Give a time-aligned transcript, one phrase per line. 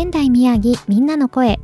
[0.00, 1.60] 仙台宮城みんなの声。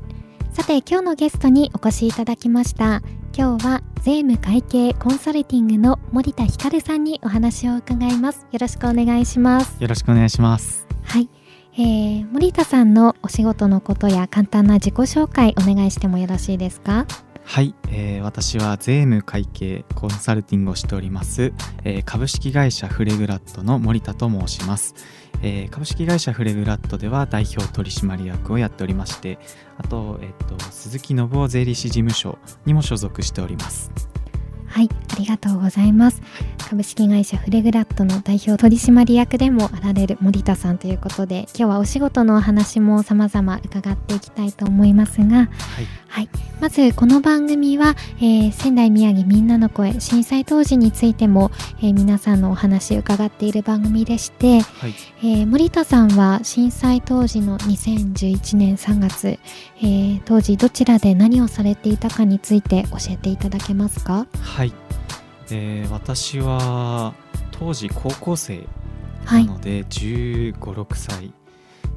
[0.53, 3.01] さて今日のゲストにお越しいただきました。
[3.35, 8.47] 今日は税務会計コンサルティングの森田光さんにお話を伺います。
[8.53, 9.83] よろしくお願いします。
[9.83, 10.87] よろしくお願いします。
[11.05, 11.31] はい、
[11.78, 17.06] えー、森田さんのお仕事のことや簡単な自己紹介お願いしてもよろしいですか？
[17.48, 24.94] はい、えー、私は税務会計コンサルティングをしております、えー、株式会社フレグラットの森田と申します。
[25.42, 29.38] えー、株式会社フレグラットでは代表取締役をやっておりまして
[29.77, 33.91] あと,、えーと、鈴木信夫税理士事務所にも所属しております。
[34.66, 36.20] はいありがとうございます。
[36.69, 45.48] 株式会社フレグラットの代表取締役でもあられる森田さんということで今日はお仕事のお話も様々伺っていきたいと思いますが、はい、
[46.17, 46.31] はい、
[46.62, 51.50] まずこの番組は、えー、仙台宮城みんなの声震災当時についても、
[51.81, 59.39] えー、皆さんのお話伺っている番組でして、はい、えー、森田さんは震災当時の2011年3月、
[59.84, 64.27] え当時どちらで何をされていたかについて教えていただけますか？
[64.41, 64.72] はい、
[65.50, 67.12] えー、私は
[67.50, 68.66] 当時高校生
[69.27, 71.34] なので、はい、1 5 6歳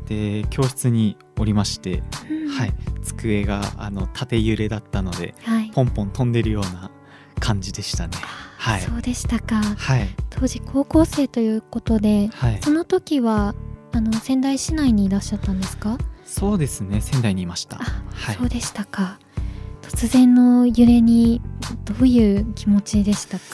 [0.09, 6.91] で教室におりまして、うん、はい、机があの縦揺れだったので、はい、ポンポン飛んでるような
[7.39, 8.17] 感じでしたね。
[8.57, 13.55] はい、そうでしたか、はい、当時高校生ということで、はい、その時は
[13.93, 15.97] あの仙台市内にいらっしゃったんですか？
[16.25, 17.01] そうですね。
[17.01, 19.19] 仙台にいました、はい、そうでしたか。
[19.81, 21.41] 突然の揺れに
[21.85, 23.45] どういう気持ちでしたか？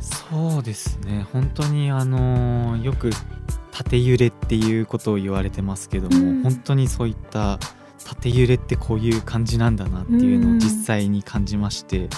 [0.00, 1.26] そうですね。
[1.32, 3.10] 本当にあのよく
[3.70, 7.60] 縦揺れっていうことを言われてますけども、うん、本当にそういった
[8.08, 12.08] 縦揺れってこういう感じなんだなっていうのを実際に感じまして、うん、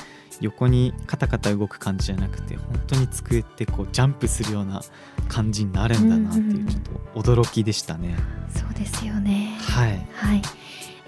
[0.41, 4.83] 横にカタカタ動く感じじゃなくて本当に机ってこうジャンプするような
[5.29, 6.83] 感じになるんだなっていうちょっ
[7.15, 8.17] と驚きでしたね。
[8.55, 9.57] うん、そうですよね。
[9.61, 10.43] はい、はい。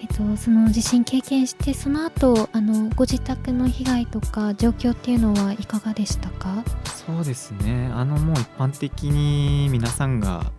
[0.00, 6.64] えっと、その地震経験してその後あのご自宅の被害とか状況っていうのはいかがでしたか？
[7.06, 7.88] そうですね。
[7.94, 10.50] あのもう一般的に皆さんが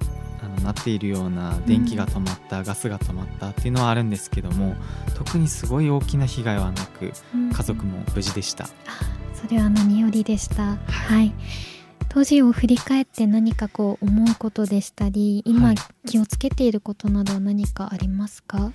[0.63, 4.75] なっているような電気が止まった、うん、ガスが止まったっていうのはあるんですけども
[5.15, 8.67] 特にすごい大きな被害はなく、うん、家族も無事でした。
[9.33, 10.63] それは何よりでした。
[10.63, 11.33] はい、はい。
[12.09, 15.73] 当時を振り返って何かこう思うことでしたり今
[16.05, 18.73] 気をつけていることなど何かありますか、はい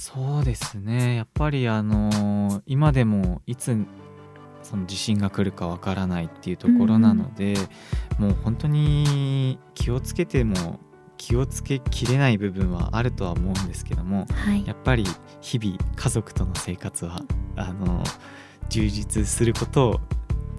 [0.00, 1.16] そうですね。
[1.16, 3.76] やっぱりあの今でもいつ
[4.62, 7.54] その地震が来るかわからないっていうところなので、
[8.20, 10.78] うん、もう本当に気をつけても
[11.18, 15.04] 気をつけきれない部分はあるとは思うんですけども、はい、やっぱり
[15.42, 17.20] 日々家族との生活は
[17.56, 18.02] あの
[18.70, 20.00] 充実することを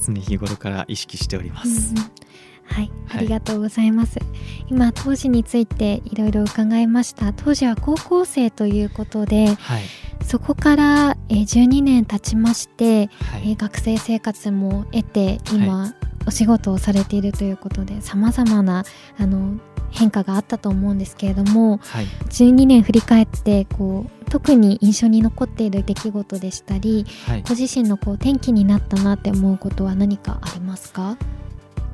[0.06, 1.94] 常日頃から意識しております。
[1.96, 2.30] うん
[2.72, 4.20] はい、ありがとうございます。
[4.68, 7.34] 今当時についていろいろ伺いました。
[7.34, 9.84] 当時は高校生ということで、はい、
[10.24, 15.96] そこからえ12年経ちまして、はい、え学生生活も得て今、
[16.29, 18.85] お仕事をされているということで、さまざまな
[19.17, 19.57] あの
[19.90, 31.17] 変化があったと思うんですけれども、はい、12年振り返ってこう特に印象に残っている出来事でしたり、はい、ご自身のこう転機になったなって思うことは何かありますか？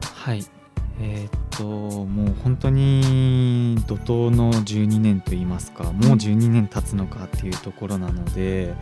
[0.01, 0.43] はい。
[0.99, 8.73] えー、っともう本当に怒涛の12年といいますかもう12年経つのかっていうところなので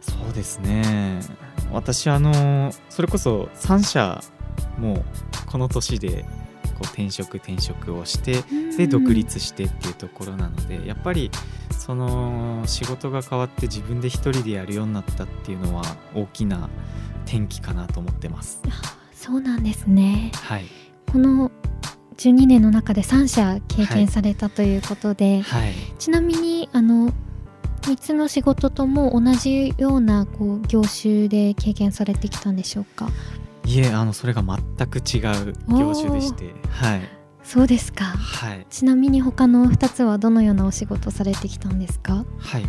[0.00, 1.20] そうですね。
[1.72, 4.22] 私あのそれこそ3社
[4.78, 5.04] も
[5.46, 6.24] この年で
[6.74, 8.42] こう転職転職をして
[8.76, 11.30] で独立してっていうところなのでやっぱり
[11.70, 15.82] その仕事が変わって自分で一人でやるようになったっていうのは
[16.14, 16.68] 大きな
[17.24, 18.60] 転機かなと思ってます。
[19.14, 20.30] そうなんですね。
[20.34, 20.66] はい。
[21.10, 21.50] この
[22.16, 27.12] 12年の中で3社経験されたということで、はいはい、ちなみにあの
[27.82, 33.08] 3つの仕事とも同じようなこう業種で経験されてきたんでしょうか？
[33.66, 35.18] いえあのそれが全く違
[35.50, 37.00] う業種でしてはい。
[37.42, 38.04] そうですか。
[38.04, 38.66] はい。
[38.70, 42.24] ちなみに他の2つはどのようなお仕事をされてきたんですか？
[42.38, 42.62] はい。
[42.62, 42.68] えっ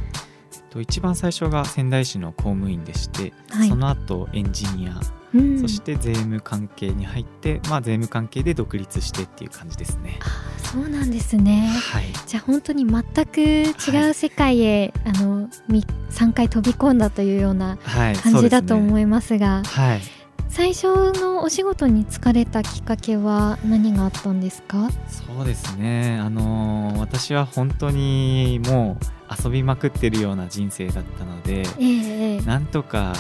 [0.69, 3.69] と一番最初が仙台市の公務員でして、はい。
[3.69, 4.99] その後エンジニア、
[5.33, 5.59] うん。
[5.59, 10.19] そして税務関係に入って、まあ、税務関係で独立してっていう感じですね。
[10.21, 11.69] あそうなんですね。
[11.91, 19.63] はい、じゃあ本当に全く違う世界へ、あのみ3回飛び込んだというようなはい、感じだと思いますが。
[19.63, 20.01] はい、
[20.49, 24.89] 最初のお仕事に就かれたきっかけは何があったんですか？
[25.07, 26.17] そうですね。
[26.19, 32.41] あのー私は本当にもう遊びまくってるような人生だったので、ええええ。
[32.41, 33.13] なんとか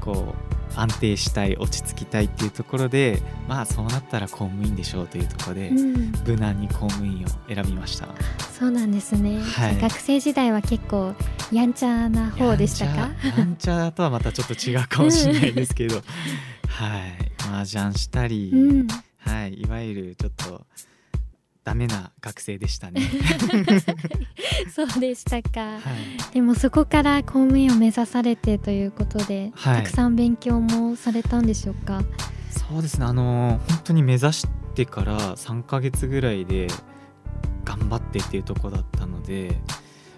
[0.00, 8.08] こう安定したい落ち着きたいっていうところでまあそうなったら公務員でしょうというところで、うん、無難に公務員を選びました。
[8.52, 9.80] そうなんですね、はい。
[9.80, 11.14] 学生時代は結構
[11.52, 13.10] やんちゃな方でしたか？
[13.36, 16.02] やんちゃとはまたちょっと違うかもしれないですけど
[16.72, 17.32] はい。
[17.50, 18.86] 麻雀したり、うん、
[19.18, 19.54] はい。
[19.60, 20.66] いわゆるちょっと
[21.64, 23.02] ダメな学生でしたね、
[24.74, 25.78] そうでしたか、は
[26.30, 29.82] い、でもそこから公務員を目指されてということで、はい。
[29.82, 32.02] たくさん勉強もされたんでしょうか？
[32.50, 33.06] そうですね。
[33.06, 36.68] あのー本当に目指してから3ヶ月ぐらいで
[37.64, 39.56] 頑張ってっていうところだったので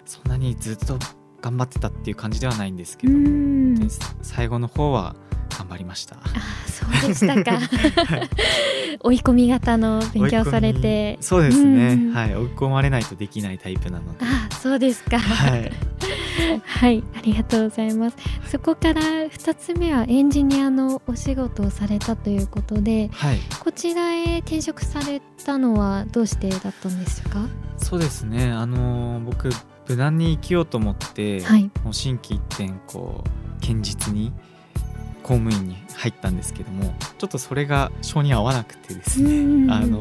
[0.06, 0.98] そんなにずっと
[1.42, 3.86] 頑張ってたっていう感じではないんですけうど
[4.22, 5.14] 最後の方は
[5.50, 6.16] 頑張りました。
[6.16, 6.18] あ
[6.66, 7.60] そうでしたか。
[9.00, 11.16] 追い込み型の勉強されて。
[11.18, 12.12] みそうですね、うん。
[12.12, 12.34] はい。
[12.34, 14.24] 追い込まれないとできないタイプなので。
[14.24, 15.18] あそうですか。
[15.18, 15.72] はい。
[16.64, 18.16] はい、ありがとうございます。
[18.50, 23.38] そこから2つ目はエンジニアのお仕事をされたということで、はい。
[23.60, 27.46] こちらへ転職されたのはどうしてだったんですか？
[27.78, 28.50] そうですね。
[28.50, 29.50] あのー僕
[29.86, 34.32] 無難に生きようと思って、はい、もう心機一転こう堅実に
[35.24, 39.98] 公務員に入ったんですけどもちょっとそれが性に合わなくてですねあの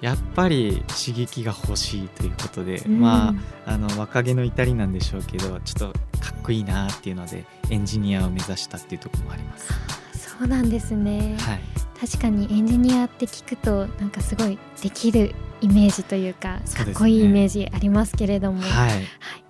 [0.00, 3.34] やっぱり刺激が欲しいということで、ま
[3.66, 9.72] ああの若気の至りなんでしょうけどちょっとかっこいいなっていうのでエンジニアを目指したっていうところもあります。
[10.12, 11.36] そうなんですね。
[11.40, 11.60] はい、
[12.00, 19.04] 確かにエンジニアって聞くとなんかすごいできるイメージというかかっこいいイメージありますけれども、はい、はい。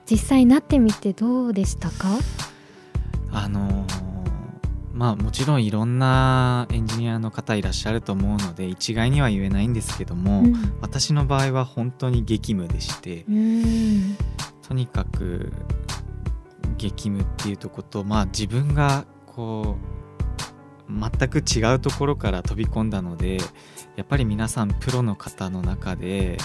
[0.07, 2.09] 実際なってみてどうでしたか？
[3.31, 4.02] あのー
[4.93, 10.53] まあもちろんいろんなエンジニアの方いらっしゃると思うので一概には言えないんですけども、うん
[10.83, 14.17] 私の場合は本当に激務でしてうん
[14.67, 15.53] とにかく
[16.77, 19.79] 激務っていうとことまあ自分がこ
[20.89, 23.39] う全く違うところから飛び込んだので
[23.97, 26.37] やっぱり皆さんプロの方の中で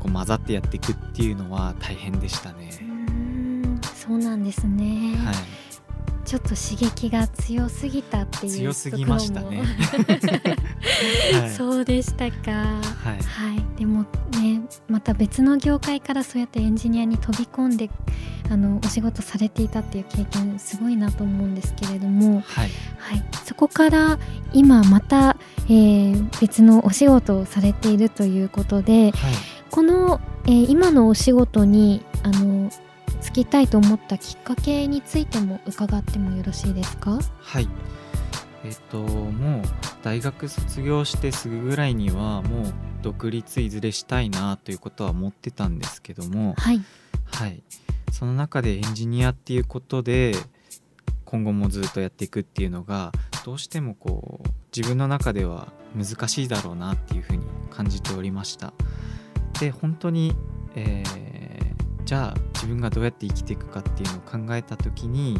[0.00, 2.70] こう混ざってやっていくっていうのは大変でしたね。
[2.80, 5.16] うんそうなんですね。
[5.16, 5.65] はい
[6.26, 9.62] ちょっと刺激が強すぎたっていう強すぎましたね。
[11.40, 11.50] はい。
[11.50, 12.50] そうでしたか。
[12.50, 13.22] はい。
[13.22, 14.02] はい、でも
[14.32, 17.88] ねまた別の業界からそうやってエンジニアに飛び込んで
[18.50, 22.70] あのお仕事されていたっていう経験すごいなと思うんですけれども、はい。
[22.98, 24.18] はい、そこから
[24.52, 25.36] 今また、
[25.68, 29.12] えー別のお仕事をされているということではい。
[29.70, 32.70] この、えー今のお仕事にあの
[33.26, 37.18] 就きたいと思ったきっかけについても伺ってもよろしいですか？
[37.40, 37.68] はい。
[38.64, 39.62] えっともう
[40.02, 46.80] 大学卒業してすぐぐらいにはもう独立いずれしたいなということは思ってたんですけどもはい、
[47.26, 47.62] はい。
[48.12, 50.32] その中でエンジニアっていうことで
[51.24, 53.12] 今後もずっとやっていくっていうのが
[53.44, 58.72] どうしてもこう自分の中では難しいだろうなっていうふうに感じておりました。
[59.60, 60.34] で本当に、
[60.74, 61.35] えー
[62.06, 65.38] じゃあ自分がどうやって生きていくかっていうのを考えた時に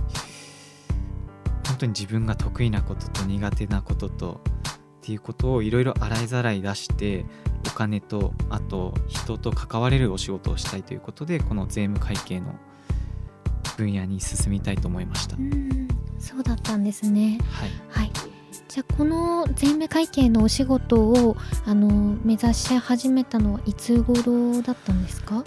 [1.66, 7.24] 本当に自分が得意なことと苦手なこととっていうことをいろいろ洗いざらい出して
[7.68, 12.56] お金とあと人と関われるお仕事をしたいということでこの税務会計の
[13.76, 15.36] 分野に進みたいと思いました。
[15.36, 15.86] うん
[16.18, 17.38] そうだったんですね。
[17.50, 18.12] はい、はい。
[18.68, 25.44] じゃあこの税務会計のお仕事をあの目指し始めたのはいつ頃だったんですか？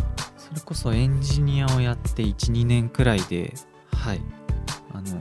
[0.49, 3.53] それこそエンジニアをやって12年くらいで
[3.93, 4.21] はい
[4.93, 5.19] あの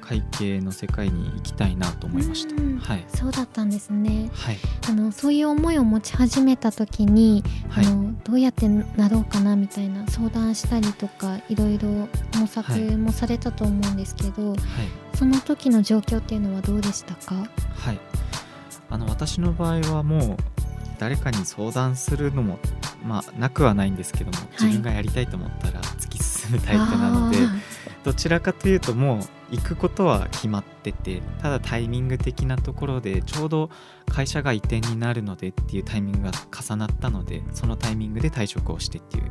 [0.00, 2.54] 会計の世界に行きたいなと思いました。
[2.54, 4.30] うんはいそうだったんですね。
[4.34, 11.88] はいあのそういう思いを持ち始めた時に、はいあのどうやってなろうかなみたいな相談したりとかいろいろ
[12.38, 14.60] 模索はいもされたと思うんですけど、はい
[15.14, 17.34] その時の状況っていうのはどうでしたか？
[17.76, 17.98] はい、
[18.90, 20.36] あの私の場合はもう
[20.98, 22.58] 誰かに相談するのも
[23.04, 27.50] まあなくはないんですけども自分がやりたいと思ったら突き進むタイプなので、あ
[28.04, 29.20] どちらかというともう
[29.50, 33.70] 行くことは決まっててただタイミング的なところでちょうど
[34.08, 39.24] 会社が移転になるのでっていうタイミングが重なったのでそのタイミングで退職をしてっていう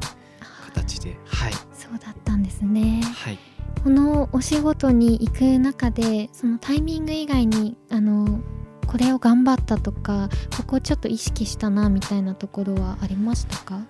[0.66, 1.54] 形ではい。
[1.74, 3.02] そうだったんですね。
[3.04, 3.38] はい。
[3.84, 8.40] このお仕事に行く中でそのタイミング以外にあの
[8.88, 13.82] これを頑張ったとかここをちょっと意識したなみたいなところはありましたか？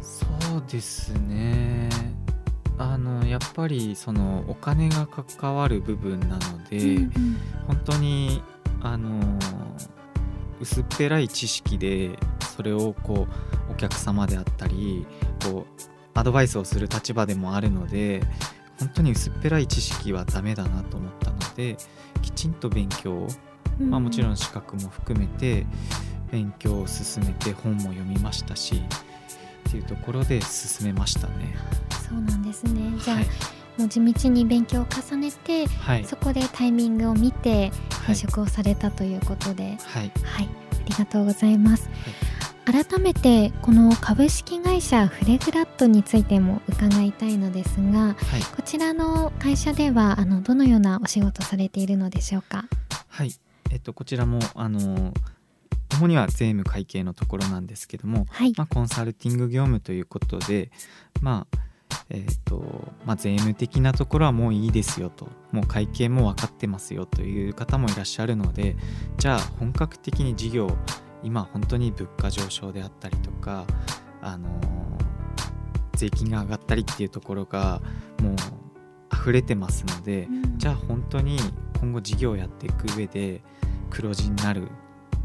[0.00, 0.26] そ
[0.56, 1.88] うですね。
[2.78, 7.36] あのやっぱりそのお金が関わる部分なので、うんうん。
[7.66, 8.42] 本当に
[8.80, 9.38] あの
[10.60, 12.18] 薄っぺらい知識で
[12.56, 13.28] それをこ
[13.68, 15.06] うお客様であったり
[15.44, 15.82] こう
[16.14, 18.22] アドバイスをする立場でもあるので
[18.78, 21.76] 本当に薄っぺらい知識はダメだなと思ったので
[22.20, 23.28] きちんと勉強を、
[23.78, 25.66] まあ、もちろん資格も含めて
[26.30, 28.82] 勉強を進めて本も読みましたし
[29.68, 31.54] っていうところで進めましたね。
[32.08, 32.92] そうなんですね。
[33.02, 33.26] じゃあ、はい、
[33.78, 36.04] もう地道に勉強を重ねてはい。
[36.04, 37.68] そこでタイミングを見てはい。
[38.02, 40.12] 転職をされたということで、はい。
[40.22, 41.88] はい、ありがとうございます。
[42.64, 48.14] 改めてこの株式会社フレグラットについても伺いたいのですが、はい。
[48.56, 52.66] こちらの会社ではあのどのようなお仕事されているのでしょうか？
[53.08, 53.32] はい、
[53.82, 55.12] と、こちらもあの
[55.94, 60.70] 主には税務会計のところなんですけども、はい、まあ、コンサルティング業務ということで、
[61.20, 61.58] まあ
[62.10, 68.76] えっとまあ、税務的なところはもういいですよともう会計も分かってますよという方もいらっしゃるので
[69.18, 70.76] じゃあ本格的に事業
[71.22, 73.66] 今本当に物価上昇であったりとか、
[74.20, 74.48] あの
[75.96, 77.80] 税金が上がったりっていうところが
[78.20, 78.34] もう
[79.14, 81.38] 溢れてますので、じゃあ本当に
[81.80, 83.42] 今後事業をやっていく上で
[83.92, 84.68] 黒字になる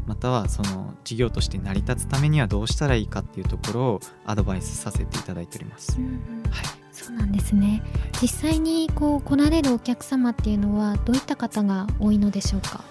[0.06, 6.06] またはその事業として成り立つためにはどうしたらいいかっていうところをアドバイスさせていただいておりますうん。
[6.06, 6.12] うん
[6.50, 7.82] はい、そうなんですね。
[8.20, 12.84] 実際にこう来られるお客様っていうのはどういった方が多いのでしょうか？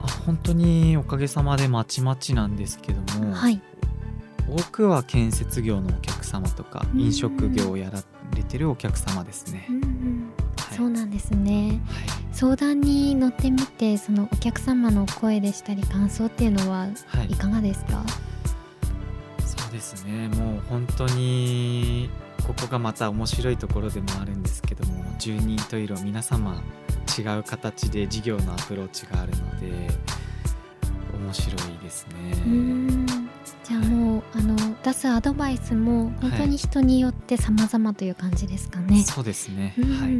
[0.00, 3.60] あ本当におかげさまでまちまちなんですけども、はい、
[4.48, 8.02] 多くは建設業のお客様とかうん飲食業をやら
[8.36, 9.72] れてるお客様ですねう。
[9.72, 10.21] んうん
[10.72, 10.78] はい。
[10.78, 11.80] そうなんですね。
[11.86, 12.06] はい。
[12.32, 17.32] 相談に乗ってみてそのお客様の声でしたり感想っていうのははい。
[17.32, 18.04] いかがですか？
[19.44, 20.28] そうですね。
[20.28, 22.10] もう本当に
[22.46, 26.60] ここがまた面白いところでもあるんですけども十人十色皆様
[27.18, 29.88] 違う形で事業のアプローチがあるので
[31.22, 32.52] 面白いですうね。
[32.52, 33.06] ん。
[33.06, 39.02] じゃあもう、あの出すアドバイスも本当に人によって様々という感じですかね。
[39.04, 40.00] そうですね、うん。
[40.00, 40.12] はい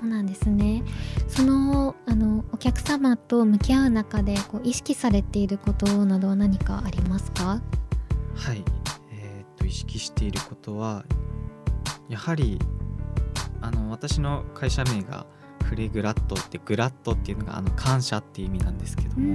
[0.00, 0.82] そうなんですね。
[1.28, 7.60] そのあのお客様と向き合う中でこう意識されていることなどは何かありますか？
[8.34, 8.64] はい、
[9.12, 11.04] えーっと意識していることは
[12.08, 12.58] やはり
[13.60, 15.26] あの私の会社名が
[15.64, 19.34] フレグラットってグラットっていうのがあの感謝っていう意味なんですけども、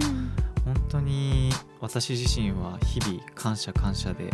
[0.65, 4.31] 本当に私自身は日々感謝感謝で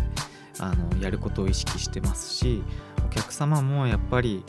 [0.60, 2.64] あのやることを意識してますし
[3.06, 4.46] お客様もやっぱり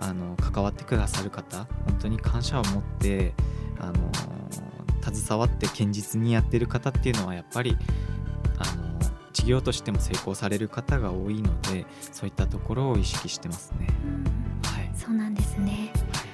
[0.00, 3.34] あの関わってくださる方本当に感謝を持って
[3.80, 4.10] あの
[5.02, 7.76] 携わって堅実にやってる方っていうのはやっぱり
[8.58, 8.98] あの
[9.32, 13.86] 事業としても成功される方が多いのでそういったところを意識してますね。
[14.04, 14.24] うん
[14.68, 15.92] はい、そうなんですね。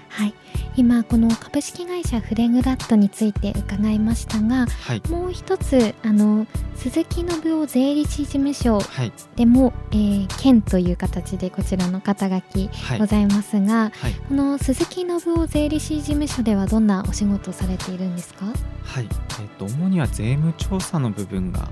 [0.09, 0.35] はい。
[0.77, 18.47] 今この株式会社フレグラットについて伺いましたが、はい、もう一つあの鈴木信夫税理士事務所はい、でも、えー、県という形でこちらの肩書きはい、ございますが、はい、この鈴木信夫税理士事務所ではどんなお仕事をされているんですか？
[18.83, 19.09] はい、
[19.41, 21.69] えっ、と主には税務調査の部分が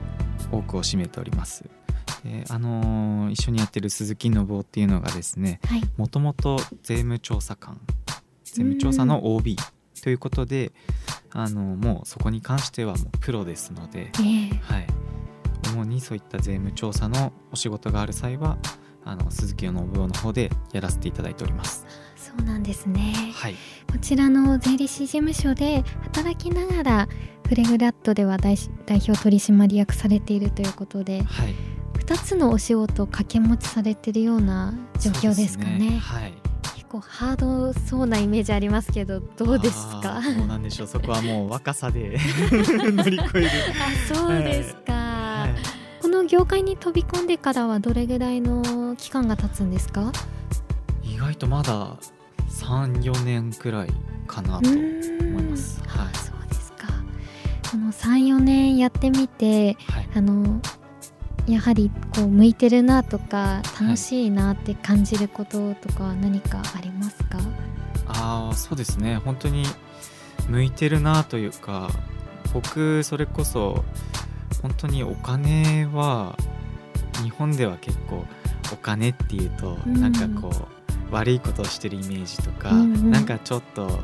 [0.53, 1.65] 多くを占めております。
[2.25, 5.83] えーあのー一緒にやってる鈴木信夫っていうのがですね、はい。
[5.97, 7.81] もともと税務調査官、
[8.53, 9.57] 税務調査の OB
[10.03, 10.73] ということで、
[11.31, 14.87] あのもうそこに関してはもうプロですので、えー、はい、
[15.75, 18.59] 主にそういった税務調査のお仕事がある際は
[19.05, 21.87] あの鈴木信夫の方でやらせていただいております。
[22.17, 23.15] そうなんですね。
[23.35, 23.55] はい、
[23.91, 27.09] こちらの税理士事務所で働きながら
[27.49, 28.57] フレグラットでは代
[28.87, 31.55] 代表取締役されているということではい、
[31.95, 35.99] 2つのお仕事を掛け持ちされているような状況ですかそうね。
[35.99, 36.42] はい。
[36.93, 40.19] 結構ハードそうなイメージありますけどどうですか？
[40.19, 40.87] あーどうなんでしょう。
[40.87, 42.19] そこはもう若さで
[42.93, 43.49] 乗り越える、
[44.11, 50.13] あそうですか、はい、この業界に飛び込んでからはどれぐらいの期間が経つんですか？
[51.03, 51.97] 意外とまだ
[52.51, 53.89] 34年くらい
[54.27, 55.81] かなと思います。
[55.97, 56.15] あはい。
[56.15, 56.89] そうですか。
[57.71, 60.09] この34年やってみてはい。
[60.15, 60.61] あの
[61.47, 67.47] やはりこう向いてるなとか楽しいなって感じることとかは何かありますか、はい、
[68.09, 69.17] ああそうですね。
[69.17, 69.65] 本当に
[70.49, 71.91] 向いてるなというか
[72.53, 73.85] 僕それこそ
[74.61, 76.37] 本当にお金は
[77.23, 78.25] 日本では結構
[78.73, 84.01] お金っていうと、なんかこう悪いことをしてるイメージとか、うんうん、なんかちょっと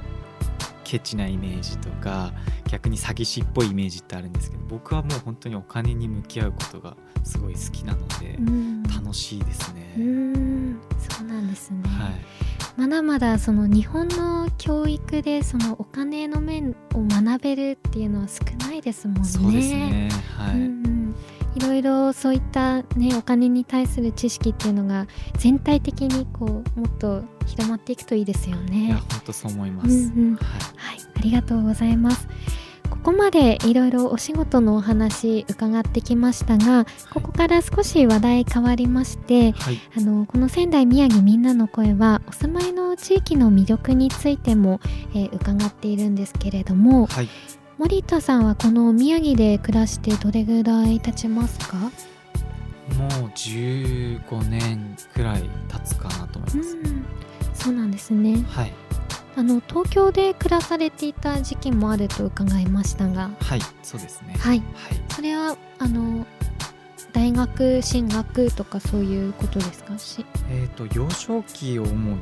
[0.88, 2.32] ケチなイメージとか
[2.66, 8.38] 逆に詐欺師っぽいイメージってあるんですけど僕はもう本当にお金に向き合うことがすごい好きなので、
[8.94, 9.94] 楽しいですね。
[9.98, 12.12] うんそうなんですね、はい。
[12.78, 19.24] まだまだその日本の教育でそのお金の面を学べるっていうのは少ないですもんね。
[19.24, 20.08] そうですね。
[20.38, 20.97] はい、うん
[21.58, 28.86] いろいろそういったねお金に対する知識っていうのが全体的にこうもっと広まっていくといいですよね。
[28.86, 29.98] いや本当そう思います、うんう
[30.32, 30.36] ん。
[30.36, 30.44] はい、
[30.76, 32.28] はい、ありがとうございます。
[32.88, 44.80] ここまでいろいろお仕事のお話伺ってきましたがここから少し話題変わりまして、はい、あのこの仙台宮城みんなの声はお住まいの地域の魅力についても、
[45.14, 47.28] えー、伺っているんですけれども、はい、
[47.78, 51.76] 森田さんはこの宮城で暮らしてどれぐらい経ちますか？
[51.76, 51.90] もう
[53.34, 57.04] 15年くらい経つかなと思います、うん、
[57.54, 58.42] そうなんですね。
[58.48, 58.72] はい。
[59.36, 63.30] あの東京で暮らされていた時期もあると伺いましたが。
[63.40, 64.34] はいそうですね。
[64.38, 64.68] はい、はい、
[65.10, 66.26] それはあの
[67.12, 69.96] 大学進学とかそういうことですか？
[69.98, 70.26] し。
[70.50, 72.16] えっ、ー、と幼少期を主に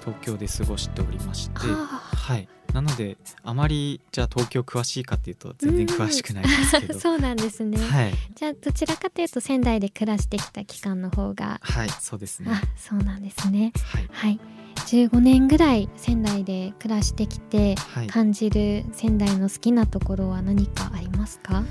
[0.00, 1.58] 東京で過ごしておりまして。
[1.60, 11.58] はいなのであまりじゃあ東京詳しいかっていうと全然詳しくないですけど、 そうなんですね、はい、じゃあどちらかというと仙台で暮らしてきた期間の方が。
[11.62, 12.50] はいそうですね。
[12.52, 13.72] あそうなんですね。
[13.82, 14.40] はい、はい。
[14.88, 17.76] 15年ぐらい仙台で暮らしてきて、
[18.08, 21.64] 感じる仙台の好きなところは何かありますか？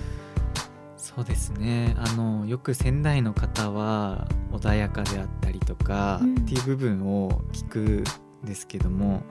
[0.97, 1.95] そうですね。
[1.99, 8.03] あのよく仙台の方は穏やかであったりとか、うん、っていう部分を聞く
[8.45, 9.23] ですけども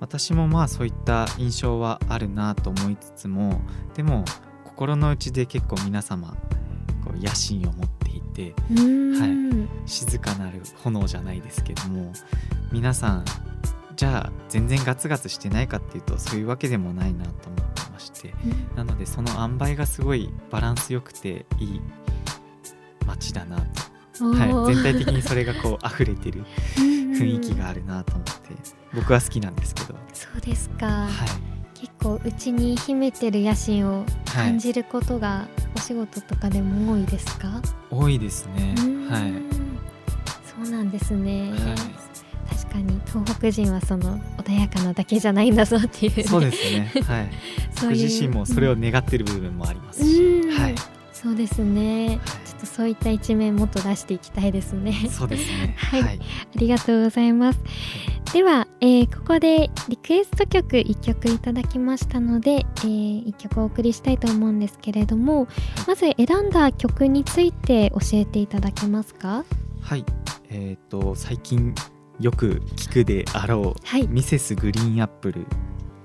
[0.00, 3.60] 私もまあそういった印象はあるなと思いつつも
[3.94, 4.24] でも
[4.64, 6.36] 心の内で結構皆様
[7.04, 12.12] こう野心を持っていて、はい、静かなる炎じゃないですけども
[12.72, 13.24] 皆さん
[13.96, 18.34] じゃあ全然ガツガツしてないかっていうとそういうわけでもないなと思ってまして、
[18.76, 21.80] なのでその塩梅がすごいバランスよくていい
[23.06, 23.56] 街だな
[24.18, 26.44] と、はい、全体的にそれがこう溢れてる
[27.16, 28.32] 雰囲気があるなと思って
[28.94, 29.94] 僕は好きなんですけど。
[30.12, 31.08] そうですか、は
[31.76, 38.74] い、結構うちに秘めてる野心を感じることがお仕事とかでも多いですか、はい、多いですね。
[39.08, 39.32] はい。
[40.64, 41.60] そうなんですね、はい。
[42.56, 46.92] 確かに東北人はその穏やかなだけじゃないんだぞっていう、ね、そうですね。
[47.02, 47.30] はい。
[47.74, 50.74] 僕自身もそれを願ってる部分もありますし、はい。
[51.12, 54.92] そうですね、ちょっとそういった一面もっと出していきたいですね。
[55.10, 55.74] そうですね。
[55.78, 57.60] はい、はい、ありがとうございます、
[58.32, 65.48] では、えー、ここでリクエスト曲1曲いただきましたので、えー、1曲お送りしたいと思うんですけれども
[65.86, 69.44] まず選んだ曲について教えていただけますか？
[69.80, 70.04] はい。
[70.50, 71.74] えっ、ー、と最近
[72.20, 75.46] よく聞くであろう、はい、ミセスグリーンアップル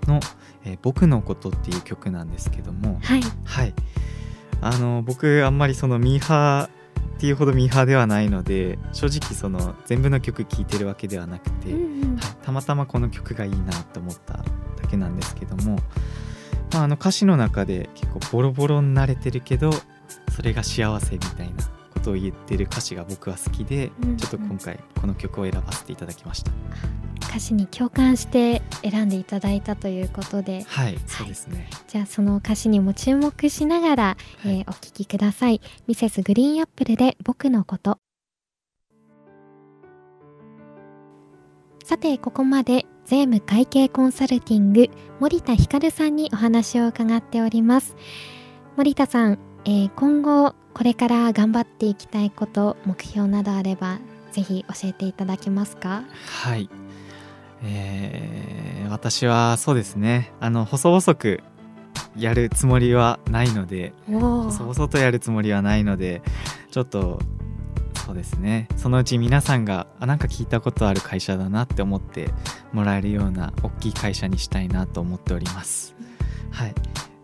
[0.07, 0.19] の、
[0.65, 2.99] えー「僕のこと」っていう曲なんですけども。
[3.01, 3.73] はい、はい
[4.61, 6.81] あの僕あんまりそのミーハー
[7.17, 14.43] っていうほどミーハーではないので正直その全部の曲聴いてるわけではなくて、うんうん、はい、たまたまこの曲がいいなと思っただ
[14.89, 15.77] けなんですけども、
[16.73, 19.71] まあ、あの歌詞の中で結構ボロボロになれてるけど
[20.31, 26.51] それが幸せみたいなことを言ってる歌詞が僕は好きで、うんうん、ちょっと今回この曲を選ばせていただきました。
[27.31, 30.63] 歌詞に共感して選んでいただいたということで。
[30.67, 31.69] はい、そうですね。
[31.87, 34.03] じゃあその歌詞にも注目しながら、
[34.43, 35.61] はい、えー、お聴きください。
[35.87, 37.99] ミセスグリーンアップルで僕のこと。
[41.83, 44.89] さてここまで税務会計コンサルティング
[45.19, 47.95] 森田光さんにお話を伺っております。
[48.77, 53.99] 森田さん、えー、今後これから頑張っていきたいこと目標などあれば
[54.31, 56.03] ぜひ教えていただけますか？
[56.43, 56.69] はい
[57.63, 60.31] えー、私はそうですね。
[60.39, 61.41] あの細々く
[62.15, 66.21] やるつもりはないので細々とやるつもりはないので
[66.71, 67.19] ちょっと
[68.05, 68.67] そうですね。
[68.77, 72.29] そのうち皆さんがあなんか聞いたことある会社だなって思って
[72.73, 75.95] もらえるような大きい会社にしたいなと思っております。
[76.49, 76.73] はい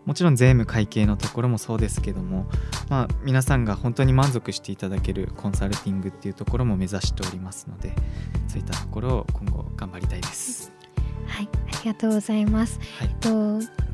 [0.08, 2.46] もちろん税務会計のところもそうですけども、
[2.88, 7.92] まあ、皆さんが本当に満足していただけるコンサルティングっていうところも目指しておりますので
[8.48, 10.77] そういったところを今後頑張りたいです。
[11.26, 12.80] はい、ありがとうございます。
[12.98, 13.28] はい、と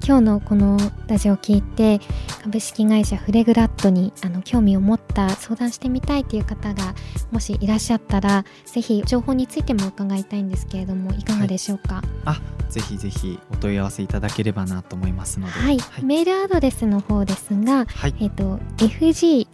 [0.06, 2.00] 今日のこのラジオを聞いて
[2.42, 6.94] 株式会社フレグラットにあの興味を持った相談してみたいという方が
[7.30, 15.52] もしいらっしゃったらぜひ情報についても伺いたいんですけれどもいかがでしょうか、あぜひぜひお問い合わせいただければなと思いますので。
[15.52, 18.14] はい、メールアドレスの方ですが、はい。
[18.20, 19.46] えっ、と fg-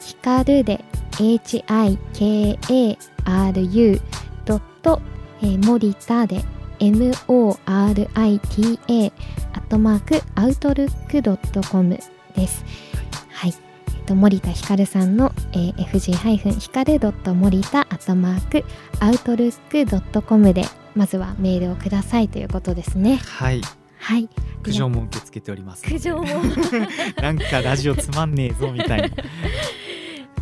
[0.00, 2.96] ひかるで hikaru
[4.44, 5.00] ドット、
[5.42, 6.44] えー、森田で
[6.78, 7.58] morita
[9.52, 11.98] アットマークアウトルックドットコム
[12.34, 12.64] です。
[13.30, 13.54] はい。
[13.88, 18.64] えっと森田ひかるさんの、えー、fg ひかるドット森田アットマーク
[19.00, 23.16] アウトルックドットコムでまずはメールをくださいということですね。
[23.16, 23.60] はい
[23.98, 24.28] はい。
[24.62, 26.24] 苦情も受け付けております苦情も
[27.22, 29.08] なんかラジオつまんねえぞみたいな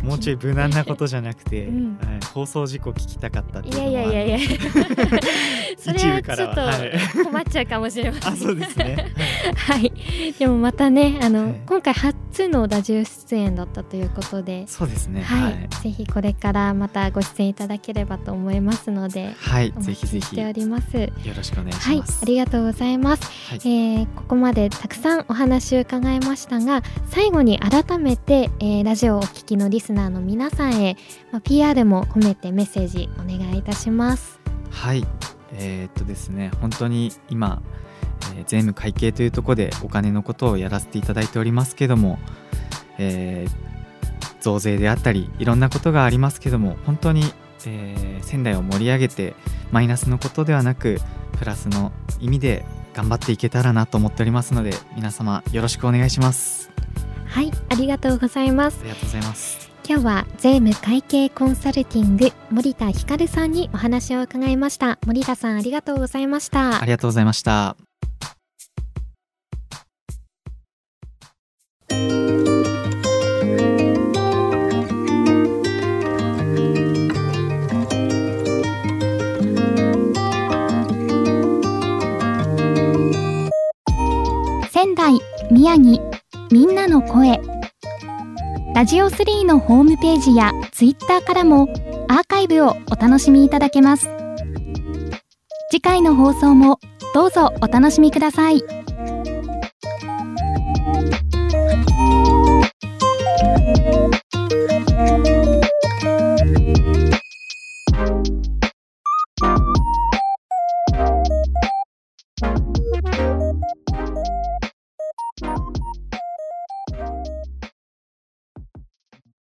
[0.07, 1.97] もうちょい無難なことじゃなくて、うん。
[1.97, 4.49] はい、放送事故聞きたかったっていいうのもやいやいやいや。
[5.77, 8.33] それはちょっと困っちゃうかもしれません。
[8.33, 9.13] あそうですね。
[9.55, 9.91] はい。
[10.39, 11.61] でもまたね、あの、はい。
[11.65, 15.21] 今回初のラジオ出演だったということで、そうですね。
[15.21, 19.73] はい、はい、ぜひこれからまたご出演いただければと思いますので、はい。
[19.75, 20.25] おぜひぜひ。
[20.25, 20.87] しております。
[21.37, 23.23] ろしくお願いはいします、、ありがとうございます。
[23.49, 23.59] はい。
[23.65, 30.95] えーここまでたくさんお話を伺いましたが最後に改めて、えーラジオをお聞きのリスナーの皆さんへ、
[31.31, 34.39] まあ、PR も込めてメッセージお願いいたします。
[34.69, 35.05] はい、
[35.53, 37.61] えーっとですね、本当に今、
[38.35, 42.19] えー税務会計というところでお金のことをやらせていただいておりますけども、
[42.97, 43.67] えー
[44.39, 47.23] 増税であったりいろんなことがありますけども本当に、
[47.65, 49.35] えー仙台を盛り上げて
[49.71, 50.99] マイナスのことではなく
[51.37, 56.71] プラスの意味で頑張っていけたらなと思っておりますので皆様よろしくお願いします
[57.25, 58.83] はい、ありがとうございますあ。
[58.83, 64.99] りがとうございます今日は税務会計コンサルティング森田ひかるさんにお話を伺いました。
[65.05, 66.85] 森田さんありがとうございましたあ。
[66.85, 67.77] りがとうございました
[84.69, 86.11] 仙台、宮城、
[86.51, 87.39] みんなの声。
[88.77, 91.63] ラジオ3のホームページやツイッターからも
[92.09, 94.07] アーカイブをお楽しみいただけます。
[95.71, 96.79] 次回の放送も
[97.15, 98.61] どうぞお楽しみください。